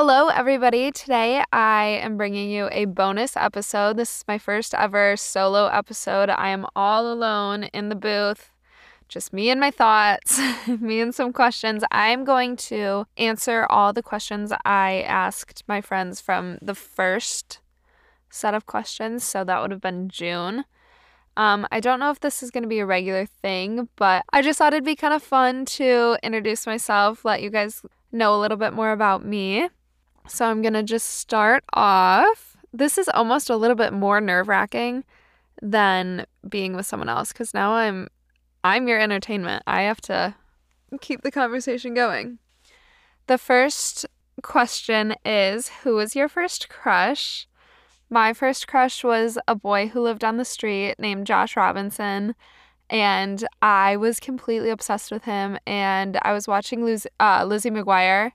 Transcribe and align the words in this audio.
Hello, 0.00 0.28
everybody. 0.28 0.92
Today 0.92 1.42
I 1.52 1.86
am 1.86 2.16
bringing 2.16 2.50
you 2.50 2.68
a 2.70 2.84
bonus 2.84 3.36
episode. 3.36 3.96
This 3.96 4.18
is 4.18 4.24
my 4.28 4.38
first 4.38 4.72
ever 4.72 5.16
solo 5.16 5.66
episode. 5.66 6.30
I 6.30 6.50
am 6.50 6.66
all 6.76 7.12
alone 7.12 7.64
in 7.64 7.88
the 7.88 7.96
booth, 7.96 8.52
just 9.08 9.32
me 9.32 9.50
and 9.50 9.58
my 9.58 9.72
thoughts, 9.72 10.40
me 10.68 11.00
and 11.00 11.12
some 11.12 11.32
questions. 11.32 11.82
I'm 11.90 12.22
going 12.22 12.54
to 12.68 13.06
answer 13.16 13.66
all 13.68 13.92
the 13.92 14.04
questions 14.04 14.52
I 14.64 15.02
asked 15.02 15.64
my 15.66 15.80
friends 15.80 16.20
from 16.20 16.58
the 16.62 16.76
first 16.76 17.58
set 18.30 18.54
of 18.54 18.66
questions. 18.66 19.24
So 19.24 19.42
that 19.42 19.60
would 19.60 19.72
have 19.72 19.80
been 19.80 20.08
June. 20.08 20.64
Um, 21.36 21.66
I 21.72 21.80
don't 21.80 21.98
know 21.98 22.12
if 22.12 22.20
this 22.20 22.40
is 22.40 22.52
going 22.52 22.62
to 22.62 22.68
be 22.68 22.78
a 22.78 22.86
regular 22.86 23.26
thing, 23.26 23.88
but 23.96 24.24
I 24.32 24.42
just 24.42 24.60
thought 24.60 24.74
it'd 24.74 24.84
be 24.84 24.94
kind 24.94 25.12
of 25.12 25.24
fun 25.24 25.64
to 25.64 26.16
introduce 26.22 26.68
myself, 26.68 27.24
let 27.24 27.42
you 27.42 27.50
guys 27.50 27.82
know 28.12 28.36
a 28.36 28.38
little 28.38 28.56
bit 28.56 28.72
more 28.72 28.92
about 28.92 29.24
me. 29.24 29.68
So 30.28 30.46
I'm 30.46 30.62
going 30.62 30.74
to 30.74 30.82
just 30.82 31.06
start 31.06 31.64
off. 31.72 32.56
This 32.72 32.98
is 32.98 33.08
almost 33.08 33.50
a 33.50 33.56
little 33.56 33.76
bit 33.76 33.92
more 33.92 34.20
nerve-wracking 34.20 35.04
than 35.60 36.26
being 36.48 36.76
with 36.76 36.86
someone 36.86 37.08
else 37.08 37.32
cuz 37.32 37.52
now 37.52 37.72
I'm 37.72 38.06
I'm 38.62 38.86
your 38.86 39.00
entertainment. 39.00 39.64
I 39.66 39.82
have 39.82 40.00
to 40.02 40.34
keep 41.00 41.22
the 41.22 41.32
conversation 41.32 41.94
going. 41.94 42.38
The 43.26 43.38
first 43.38 44.06
question 44.42 45.14
is 45.24 45.68
who 45.82 45.94
was 45.96 46.14
your 46.14 46.28
first 46.28 46.68
crush? 46.68 47.48
My 48.10 48.32
first 48.32 48.68
crush 48.68 49.02
was 49.02 49.38
a 49.48 49.54
boy 49.54 49.88
who 49.88 50.00
lived 50.00 50.24
on 50.24 50.36
the 50.36 50.44
street 50.44 50.94
named 50.98 51.26
Josh 51.26 51.56
Robinson 51.56 52.34
and 52.90 53.46
I 53.60 53.96
was 53.96 54.20
completely 54.20 54.70
obsessed 54.70 55.10
with 55.10 55.24
him 55.24 55.58
and 55.66 56.18
I 56.22 56.32
was 56.32 56.48
watching 56.48 56.82
uh, 57.20 57.44
Lizzie 57.44 57.70
McGuire 57.70 58.32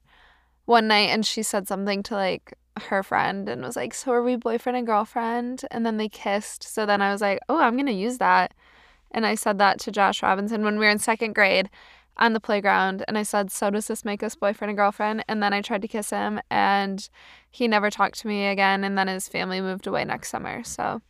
one 0.65 0.87
night 0.87 1.09
and 1.09 1.25
she 1.25 1.43
said 1.43 1.67
something 1.67 2.03
to 2.03 2.15
like 2.15 2.53
her 2.77 3.03
friend 3.03 3.47
and 3.49 3.61
was 3.61 3.75
like, 3.75 3.93
So 3.93 4.11
are 4.11 4.23
we 4.23 4.35
boyfriend 4.35 4.77
and 4.77 4.87
girlfriend? 4.87 5.63
And 5.71 5.85
then 5.85 5.97
they 5.97 6.09
kissed. 6.09 6.63
So 6.63 6.85
then 6.85 7.01
I 7.01 7.11
was 7.11 7.21
like, 7.21 7.39
Oh, 7.49 7.59
I'm 7.59 7.75
going 7.75 7.85
to 7.87 7.91
use 7.91 8.17
that. 8.17 8.53
And 9.11 9.25
I 9.25 9.35
said 9.35 9.59
that 9.59 9.79
to 9.81 9.91
Josh 9.91 10.23
Robinson 10.23 10.63
when 10.63 10.79
we 10.79 10.85
were 10.85 10.91
in 10.91 10.99
second 10.99 11.33
grade 11.33 11.69
on 12.17 12.33
the 12.33 12.39
playground. 12.39 13.03
And 13.07 13.17
I 13.17 13.23
said, 13.23 13.51
So 13.51 13.69
does 13.69 13.87
this 13.87 14.05
make 14.05 14.23
us 14.23 14.35
boyfriend 14.35 14.69
and 14.69 14.77
girlfriend? 14.77 15.23
And 15.27 15.43
then 15.43 15.53
I 15.53 15.61
tried 15.61 15.81
to 15.83 15.87
kiss 15.87 16.09
him 16.09 16.39
and 16.49 17.07
he 17.51 17.67
never 17.67 17.89
talked 17.89 18.19
to 18.19 18.27
me 18.27 18.47
again. 18.47 18.83
And 18.83 18.97
then 18.97 19.07
his 19.07 19.27
family 19.27 19.61
moved 19.61 19.87
away 19.87 20.05
next 20.05 20.29
summer. 20.29 20.63
So 20.63 21.01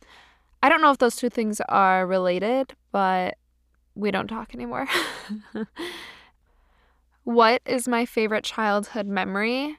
I 0.62 0.68
don't 0.68 0.82
know 0.82 0.90
if 0.90 0.98
those 0.98 1.16
two 1.16 1.30
things 1.30 1.60
are 1.68 2.06
related, 2.06 2.74
but 2.92 3.36
we 3.94 4.10
don't 4.10 4.28
talk 4.28 4.54
anymore. 4.54 4.88
What 7.24 7.62
is 7.64 7.88
my 7.88 8.04
favorite 8.04 8.44
childhood 8.44 9.06
memory? 9.06 9.78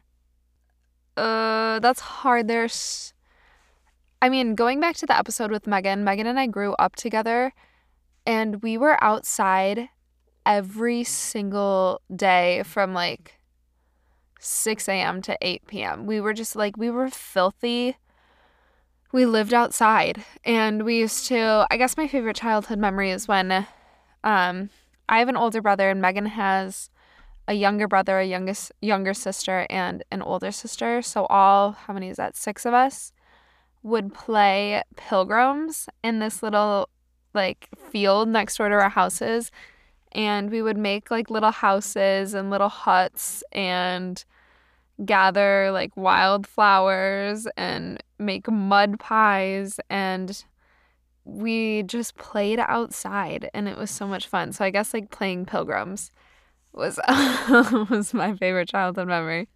Uh, 1.16 1.80
that's 1.80 2.00
hard. 2.00 2.48
There's, 2.48 3.14
I 4.22 4.30
mean, 4.30 4.56
going 4.56 4.80
back 4.80 4.96
to 4.98 5.06
the 5.06 5.18
episode 5.18 5.52
with 5.52 5.68
Megan, 5.68 6.04
Megan 6.04 6.26
and 6.28 6.40
I 6.40 6.48
grew 6.48 6.74
up 6.74 6.96
together 6.96 7.54
and 8.26 8.64
we 8.64 8.78
were 8.78 9.02
outside 9.04 9.90
every 10.44 11.04
single 11.04 12.02
day 12.14 12.64
from 12.66 12.96
like 12.96 13.40
6 14.40 14.90
a.m. 14.90 15.22
to 15.22 15.38
8 15.40 15.68
p.m. 15.68 16.06
We 16.08 16.20
were 16.20 16.34
just 16.34 16.56
like, 16.56 16.78
we 16.78 16.90
were 16.90 17.10
filthy. 17.10 17.98
We 19.12 19.28
lived 19.28 19.54
outside 19.54 20.26
and 20.44 20.84
we 20.84 20.98
used 20.98 21.28
to, 21.28 21.68
I 21.70 21.78
guess 21.78 21.96
my 21.96 22.08
favorite 22.08 22.36
childhood 22.36 22.80
memory 22.80 23.12
is 23.12 23.28
when 23.28 23.68
um, 24.24 24.72
I 25.08 25.20
have 25.20 25.30
an 25.30 25.38
older 25.38 25.62
brother 25.62 25.92
and 25.92 26.02
Megan 26.02 26.26
has 26.26 26.90
a 27.48 27.54
younger 27.54 27.88
brother, 27.88 28.20
a 28.20 28.26
youngest 28.26 28.72
younger 28.82 29.14
sister, 29.14 29.68
and 29.70 30.04
an 30.12 30.22
older 30.22 30.52
sister. 30.52 31.02
So 31.02 31.26
all 31.28 31.74
how 31.74 31.94
many 31.94 32.10
is 32.10 32.18
that? 32.18 32.36
Six 32.36 32.66
of 32.66 32.74
us 32.74 33.12
would 33.84 34.14
play 34.14 34.82
pilgrims 34.96 35.88
in 36.04 36.20
this 36.20 36.42
little 36.42 36.90
like 37.34 37.70
field 37.92 38.30
next 38.30 38.58
door 38.58 38.70
to 38.70 38.76
our 38.76 38.90
houses. 38.90 39.52
And 40.12 40.50
we 40.50 40.62
would 40.62 40.78
make 40.78 41.12
like 41.12 41.30
little 41.30 41.52
houses 41.52 42.34
and 42.34 42.50
little 42.50 42.70
huts 42.70 43.44
and 43.52 44.24
gather 45.04 45.72
like 45.72 45.96
wildflowers 45.98 47.48
and 47.58 48.02
make 48.18 48.50
mud 48.50 48.98
pies 48.98 49.78
and 49.90 50.46
we 51.26 51.84
just 51.84 52.16
played 52.16 52.60
outside 52.60 53.50
and 53.54 53.68
it 53.68 53.78
was 53.78 53.92
so 53.92 54.08
much 54.08 54.28
fun. 54.28 54.54
So 54.54 54.64
I 54.64 54.70
guess 54.70 54.94
like 54.94 55.12
playing 55.12 55.46
pilgrims 55.46 56.12
was 56.76 57.00
was 57.90 58.14
my 58.14 58.36
favorite 58.36 58.70
childhood 58.70 59.08
memory. 59.08 59.48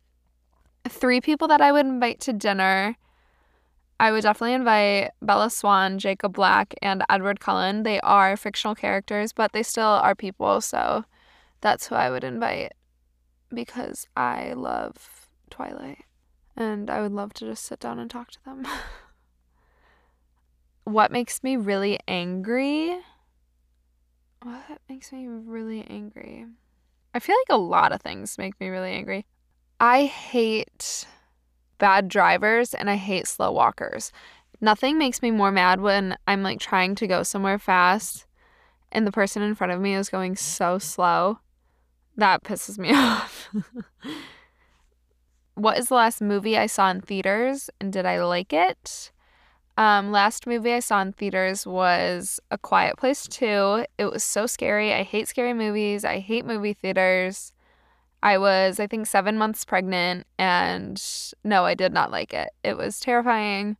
Three 0.87 1.21
people 1.21 1.47
that 1.49 1.61
I 1.61 1.71
would 1.71 1.85
invite 1.85 2.19
to 2.21 2.33
dinner. 2.33 2.95
I 3.99 4.11
would 4.11 4.23
definitely 4.23 4.53
invite 4.53 5.11
Bella 5.21 5.49
Swan, 5.49 5.99
Jacob 5.99 6.33
Black, 6.33 6.73
and 6.81 7.03
Edward 7.09 7.41
Cullen. 7.41 7.83
They 7.83 7.99
are 7.99 8.37
fictional 8.37 8.73
characters, 8.73 9.33
but 9.33 9.51
they 9.51 9.61
still 9.61 9.83
are 9.83 10.15
people, 10.15 10.61
so 10.61 11.03
that's 11.59 11.87
who 11.87 11.95
I 11.95 12.09
would 12.09 12.23
invite 12.23 12.73
because 13.53 14.07
I 14.15 14.53
love 14.53 15.27
Twilight 15.49 16.05
and 16.55 16.89
I 16.89 17.01
would 17.01 17.11
love 17.11 17.33
to 17.35 17.45
just 17.45 17.65
sit 17.65 17.79
down 17.79 17.99
and 17.99 18.09
talk 18.09 18.31
to 18.31 18.45
them. 18.45 18.65
what 20.83 21.11
makes 21.11 21.43
me 21.43 21.57
really 21.57 21.99
angry? 22.07 22.99
What 24.41 24.79
makes 24.87 25.11
me 25.11 25.27
really 25.27 25.81
angry? 25.89 26.45
I 27.13 27.19
feel 27.19 27.35
like 27.35 27.55
a 27.55 27.61
lot 27.61 27.91
of 27.91 28.01
things 28.01 28.37
make 28.37 28.59
me 28.59 28.69
really 28.69 28.91
angry. 28.91 29.25
I 29.79 30.05
hate 30.05 31.07
bad 31.77 32.07
drivers 32.07 32.73
and 32.73 32.89
I 32.89 32.95
hate 32.95 33.27
slow 33.27 33.51
walkers. 33.51 34.11
Nothing 34.61 34.97
makes 34.97 35.21
me 35.21 35.31
more 35.31 35.51
mad 35.51 35.81
when 35.81 36.17
I'm 36.27 36.43
like 36.43 36.59
trying 36.59 36.95
to 36.95 37.07
go 37.07 37.23
somewhere 37.23 37.57
fast 37.57 38.25
and 38.91 39.07
the 39.07 39.11
person 39.11 39.41
in 39.41 39.55
front 39.55 39.71
of 39.71 39.79
me 39.79 39.95
is 39.95 40.09
going 40.09 40.35
so 40.35 40.77
slow. 40.77 41.39
That 42.17 42.43
pisses 42.43 42.77
me 42.77 42.91
off. 42.93 43.49
what 45.55 45.77
is 45.77 45.87
the 45.87 45.95
last 45.95 46.21
movie 46.21 46.57
I 46.57 46.65
saw 46.65 46.89
in 46.89 47.01
theaters 47.01 47.69
and 47.79 47.93
did 47.93 48.05
I 48.05 48.23
like 48.23 48.53
it? 48.53 49.11
Um, 49.79 50.11
last 50.11 50.45
movie 50.45 50.73
I 50.73 50.81
saw 50.81 51.01
in 51.01 51.13
theaters 51.13 51.65
was 51.65 52.41
A 52.51 52.57
Quiet 52.57 52.97
Place 52.97 53.25
2. 53.27 53.85
It 53.97 54.11
was 54.11 54.25
so 54.25 54.45
scary. 54.45 54.93
I 54.93 55.03
hate 55.03 55.29
scary 55.29 55.53
movies. 55.53 56.03
I 56.03 56.19
hate 56.19 56.45
movie 56.45 56.73
theaters. 56.73 57.53
I 58.21 58.39
was, 58.39 58.81
I 58.81 58.87
think, 58.87 59.07
seven 59.07 59.37
months 59.37 59.63
pregnant, 59.63 60.27
and 60.37 61.01
no, 61.45 61.63
I 61.63 61.75
did 61.75 61.93
not 61.93 62.11
like 62.11 62.33
it. 62.33 62.49
It 62.61 62.75
was 62.75 62.99
terrifying, 62.99 63.77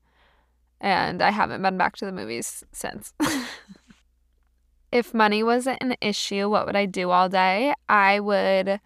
and 0.79 1.21
I 1.21 1.31
haven't 1.31 1.61
been 1.61 1.77
back 1.77 1.97
to 1.97 2.05
the 2.05 2.13
movies 2.13 2.63
since. 2.71 3.13
if 4.93 5.13
money 5.13 5.43
wasn't 5.43 5.83
an 5.83 5.97
issue, 5.99 6.49
what 6.49 6.65
would 6.65 6.77
I 6.77 6.85
do 6.85 7.09
all 7.09 7.27
day? 7.27 7.73
I 7.89 8.21
would. 8.21 8.79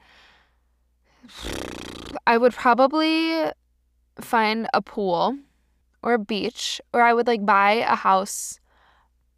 I 2.25 2.39
would 2.39 2.53
probably 2.53 3.51
find 4.19 4.67
a 4.73 4.81
pool 4.81 5.37
or 6.03 6.13
a 6.13 6.19
beach, 6.19 6.79
or 6.93 7.01
I 7.01 7.13
would 7.13 7.27
like 7.27 7.45
buy 7.45 7.71
a 7.73 7.95
house 7.95 8.59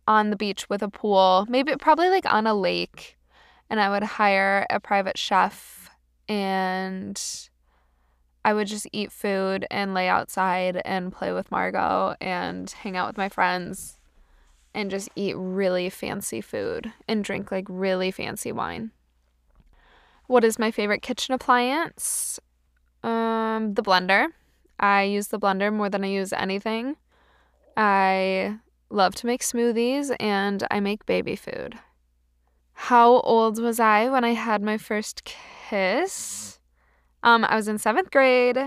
on 0.08 0.30
the 0.30 0.36
beach 0.36 0.70
with 0.70 0.84
a 0.84 0.90
pool, 0.90 1.46
maybe 1.48 1.76
probably 1.76 2.10
like 2.10 2.32
on 2.32 2.48
a 2.48 2.54
lake, 2.54 3.18
and 3.70 3.80
I 3.80 3.90
would 3.90 4.04
hire 4.04 4.66
a 4.70 4.80
private 4.80 5.18
chef 5.18 5.90
and 6.28 7.22
I 8.44 8.54
would 8.54 8.68
just 8.68 8.88
eat 8.92 9.12
food 9.12 9.66
and 9.72 9.94
lay 9.94 10.08
outside 10.08 10.82
and 10.86 11.12
play 11.12 11.32
with 11.32 11.50
Margot 11.50 12.16
and 12.22 12.70
hang 12.70 12.96
out 12.96 13.08
with 13.08 13.18
my 13.18 13.30
friends 13.30 13.98
and 14.74 14.92
just 14.92 15.10
eat 15.16 15.36
really 15.38 15.90
fancy 15.90 16.42
food 16.42 16.92
and 17.08 17.24
drink 17.24 17.52
like 17.52 17.66
really 17.70 18.12
fancy 18.12 18.52
wine. 18.52 18.92
What 20.28 20.44
is 20.44 20.60
my 20.60 20.70
favorite 20.70 21.02
kitchen 21.02 21.34
appliance? 21.34 22.40
Um, 23.04 23.74
the 23.74 23.84
blender. 23.84 24.28
I 24.80 25.04
use 25.04 25.28
the 25.28 25.40
blender 25.40 25.74
more 25.74 25.90
than 25.90 26.04
I 26.04 26.08
use 26.08 26.34
anything. 26.34 26.98
I 27.78 28.58
love 28.90 29.16
to 29.16 29.28
make 29.28 29.42
smoothies 29.42 30.16
and 30.20 30.66
I 30.72 30.80
make 30.80 31.06
baby 31.06 31.36
food. 31.36 31.78
How 32.74 33.20
old 33.22 33.62
was 33.62 33.80
I 33.80 34.10
when 34.10 34.24
I 34.24 34.34
had 34.34 34.62
my 34.62 34.78
first 34.78 35.24
kiss? 35.24 36.60
Um, 37.24 37.44
I 37.46 37.56
was 37.56 37.68
in 37.68 37.78
seventh 37.78 38.12
grade 38.12 38.58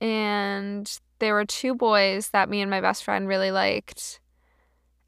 and 0.00 1.00
there 1.18 1.34
were 1.34 1.44
two 1.44 1.74
boys 1.74 2.28
that 2.30 2.50
me 2.50 2.60
and 2.60 2.70
my 2.70 2.80
best 2.80 3.04
friend 3.04 3.26
really 3.26 3.50
liked. 3.50 4.20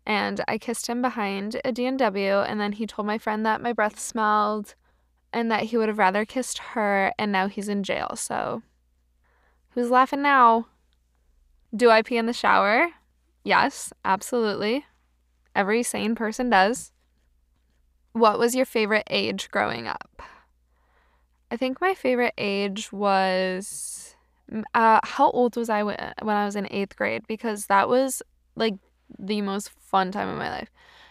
And 0.06 0.43
I 0.49 0.56
kissed 0.56 0.87
him 0.87 1.02
behind 1.02 1.60
a 1.64 1.70
D&W 1.70 2.32
and 2.40 2.58
then 2.58 2.72
he 2.72 2.87
told 2.87 3.06
my 3.06 3.19
friend 3.19 3.44
that 3.44 3.60
my 3.60 3.75
breath 3.75 4.00
smelled 4.00 4.75
and 5.32 5.50
that 5.50 5.64
he 5.64 5.76
would 5.76 5.88
have 5.88 5.99
rather 5.99 6.25
kissed 6.25 6.58
her 6.58 7.12
and 7.19 7.31
now 7.31 7.46
he's 7.46 7.69
in 7.69 7.82
jail. 7.82 8.16
So 8.16 8.62
Who's 9.70 9.91
laughing 9.91 10.23
now? 10.23 10.67
Do 11.75 11.91
I 11.91 12.03
pee 12.03 12.17
in 12.17 12.26
the 12.26 12.32
shower? 12.32 12.88
Yes, 13.44 13.93
absolutely. 14.05 14.87
Every 15.55 15.82
sane 15.82 16.15
person 16.15 16.50
does. 16.50 16.93
What 18.12 18.38
was 18.38 18.55
your 18.55 18.65
favorite 18.65 19.06
age 19.11 19.50
growing 19.50 19.87
up? 19.87 20.23
I 21.50 21.56
think 21.56 21.81
my 21.81 21.94
favorite 21.94 22.35
age 22.37 22.93
was 22.93 24.17
Uh, 24.75 24.99
how 25.05 25.31
old 25.31 25.56
was 25.56 25.69
I 25.69 25.82
when 25.82 25.99
I 26.23 26.47
was 26.47 26.56
in 26.56 26.67
eighth 26.70 26.97
grade? 26.97 27.26
Because 27.26 27.67
that 27.67 27.88
was 27.88 28.23
like 28.56 28.75
the 29.19 29.43
most 29.43 29.69
fun 29.70 30.11
time 30.11 30.29
of 30.29 30.38
my 30.38 30.50
life. 30.50 30.70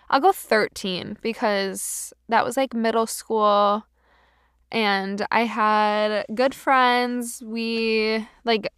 I'll 0.09 0.19
go 0.19 0.31
13 0.31 1.17
because 1.21 2.13
that 2.29 2.43
was 2.45 2.57
like 2.57 2.73
middle 2.73 3.05
school 3.05 3.85
and 4.71 5.25
I 5.31 5.45
had 5.45 6.25
good 6.33 6.53
friends. 6.53 7.41
We 7.45 8.27
like 8.43 8.69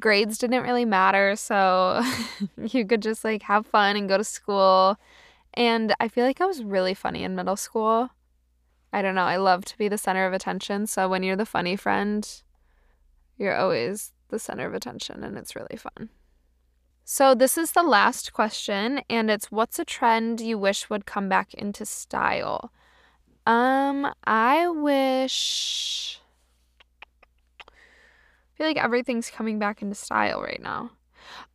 grades 0.00 0.38
didn't 0.38 0.62
really 0.62 0.84
matter, 0.84 1.36
so 1.36 2.02
you 2.56 2.86
could 2.86 3.02
just 3.02 3.24
like 3.24 3.42
have 3.42 3.66
fun 3.66 3.96
and 3.96 4.08
go 4.08 4.16
to 4.16 4.24
school. 4.24 4.96
And 5.54 5.94
I 5.98 6.08
feel 6.08 6.24
like 6.24 6.40
I 6.40 6.46
was 6.46 6.62
really 6.62 6.94
funny 6.94 7.24
in 7.24 7.34
middle 7.34 7.56
school. 7.56 8.10
I 8.92 9.02
don't 9.02 9.14
know, 9.14 9.24
I 9.24 9.36
love 9.36 9.64
to 9.66 9.76
be 9.76 9.88
the 9.88 9.98
center 9.98 10.26
of 10.26 10.32
attention, 10.32 10.86
so 10.86 11.08
when 11.08 11.22
you're 11.22 11.36
the 11.36 11.44
funny 11.44 11.76
friend, 11.76 12.26
you're 13.36 13.56
always 13.56 14.12
the 14.28 14.38
center 14.38 14.66
of 14.66 14.72
attention 14.72 15.22
and 15.22 15.36
it's 15.36 15.54
really 15.54 15.76
fun. 15.76 16.08
So, 17.04 17.34
this 17.34 17.56
is 17.56 17.72
the 17.72 17.82
last 17.82 18.34
question, 18.34 19.00
and 19.08 19.30
it's 19.30 19.50
what's 19.50 19.78
a 19.78 19.84
trend 19.84 20.42
you 20.42 20.58
wish 20.58 20.90
would 20.90 21.06
come 21.06 21.26
back 21.26 21.54
into 21.54 21.86
style? 21.86 22.70
Um, 23.48 24.12
I 24.24 24.68
wish. 24.68 26.20
I 27.66 27.72
feel 28.58 28.66
like 28.66 28.76
everything's 28.76 29.30
coming 29.30 29.58
back 29.58 29.80
into 29.80 29.94
style 29.94 30.42
right 30.42 30.60
now. 30.62 30.90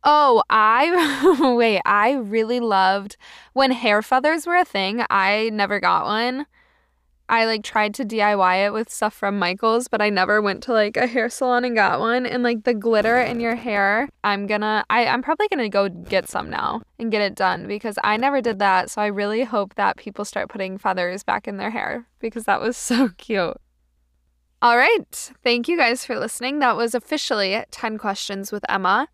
Oh, 0.02 0.42
I 0.50 1.54
wait, 1.56 1.82
I 1.84 2.14
really 2.14 2.58
loved 2.58 3.16
when 3.52 3.70
hair 3.70 4.02
feathers 4.02 4.44
were 4.44 4.56
a 4.56 4.64
thing. 4.64 5.04
I 5.08 5.50
never 5.52 5.78
got 5.78 6.06
one. 6.06 6.46
I 7.28 7.46
like 7.46 7.64
tried 7.64 7.94
to 7.94 8.04
DIY 8.04 8.66
it 8.66 8.72
with 8.72 8.92
stuff 8.92 9.14
from 9.14 9.38
Michaels, 9.38 9.88
but 9.88 10.02
I 10.02 10.10
never 10.10 10.42
went 10.42 10.62
to 10.64 10.72
like 10.72 10.96
a 10.96 11.06
hair 11.06 11.30
salon 11.30 11.64
and 11.64 11.74
got 11.74 11.98
one. 11.98 12.26
And 12.26 12.42
like 12.42 12.64
the 12.64 12.74
glitter 12.74 13.18
in 13.18 13.40
your 13.40 13.54
hair, 13.54 14.08
I'm 14.22 14.46
gonna 14.46 14.84
I, 14.90 15.06
I'm 15.06 15.22
probably 15.22 15.48
gonna 15.48 15.70
go 15.70 15.88
get 15.88 16.28
some 16.28 16.50
now 16.50 16.82
and 16.98 17.10
get 17.10 17.22
it 17.22 17.34
done 17.34 17.66
because 17.66 17.98
I 18.04 18.16
never 18.18 18.42
did 18.42 18.58
that. 18.58 18.90
So 18.90 19.00
I 19.00 19.06
really 19.06 19.44
hope 19.44 19.74
that 19.76 19.96
people 19.96 20.24
start 20.24 20.50
putting 20.50 20.76
feathers 20.76 21.22
back 21.22 21.48
in 21.48 21.56
their 21.56 21.70
hair 21.70 22.06
because 22.18 22.44
that 22.44 22.60
was 22.60 22.76
so 22.78 23.08
cute. 23.16 23.56
All 24.60 24.76
right. 24.76 25.32
Thank 25.42 25.68
you 25.68 25.76
guys 25.76 26.04
for 26.06 26.18
listening. 26.18 26.58
That 26.58 26.76
was 26.76 26.94
officially 26.94 27.62
10 27.70 27.98
questions 27.98 28.50
with 28.50 28.64
Emma. 28.68 29.08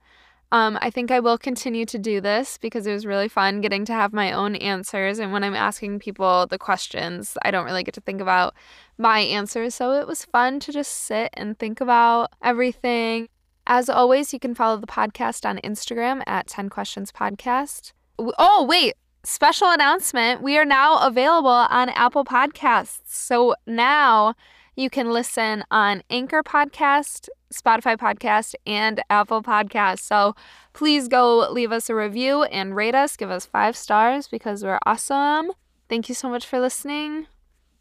Um, 0.53 0.79
I 0.83 0.91
think 0.91 1.11
I 1.13 1.21
will 1.21 1.39
continue 1.39 1.87
to 1.87 1.99
do 1.99 2.21
this 2.21 2.59
because 2.59 2.87
it 2.87 2.93
was 2.93 3.07
really 3.07 3.29
fun 3.29 3.61
getting 3.61 3.85
to 3.85 3.93
have 3.93 4.13
my 4.13 4.33
own 4.33 4.57
answers. 4.57 5.21
And 5.21 5.33
when 5.33 5.45
I'm 5.45 5.55
asking 5.55 6.01
people 6.01 6.47
the 6.47 6.59
questions, 6.59 7.39
I 7.43 7.53
don't 7.53 7.65
really 7.65 7.85
get 7.85 7.95
to 7.95 8.01
think 8.01 8.21
about 8.21 8.55
my 8.99 9.21
answers. 9.21 9.77
So 9.77 9.93
it 9.93 10.09
was 10.09 10.25
fun 10.25 10.59
to 10.61 10.73
just 10.73 10.91
sit 10.93 11.31
and 11.35 11.57
think 11.59 11.81
about 11.81 12.33
everything. 12.43 13.29
As 13.67 13.89
always, 13.89 14.33
you 14.33 14.41
can 14.41 14.55
follow 14.55 14.79
the 14.79 14.87
podcast 14.89 15.49
on 15.49 15.59
Instagram 15.59 16.23
at 16.27 16.49
10 16.49 16.69
Questions 16.69 17.13
Podcast. 17.13 17.93
Oh, 18.19 18.67
wait, 18.69 18.95
special 19.23 19.71
announcement. 19.71 20.43
We 20.43 20.59
are 20.59 20.65
now 20.65 21.07
available 21.07 21.49
on 21.49 21.91
Apple 21.91 22.25
Podcasts. 22.25 23.01
So 23.05 23.55
now 23.67 24.35
you 24.75 24.91
can 24.91 25.11
listen 25.11 25.63
on 25.71 26.03
Anchor 26.11 26.43
Podcast, 26.43 27.29
Spotify 27.53 27.97
Podcast, 27.97 28.55
and 28.67 29.03
Apple 29.11 29.43
Podcast. 29.43 30.01
So 30.01 30.35
please 30.73 31.09
go 31.09 31.51
leave 31.51 31.73
us 31.73 31.91
a 31.91 31.95
review 31.95 32.45
and 32.45 32.77
rate 32.77 32.95
us. 32.95 33.17
Give 33.17 33.31
us 33.31 33.47
five 33.47 33.77
stars 33.77 34.29
because 34.29 34.63
we're 34.63 34.79
awesome. 34.87 35.53
Thank 35.89 36.09
you 36.09 36.15
so 36.15 36.29
much 36.29 36.47
for 36.47 36.61
listening. 36.61 37.27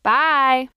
Bye. 0.03 0.69